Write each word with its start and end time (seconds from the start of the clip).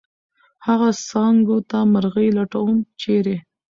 هغه 0.67 0.89
څانګو 1.07 1.57
ته 1.69 1.79
مرغي 1.93 2.27
لټوم، 2.37 2.75
چېرې؟ 3.01 3.37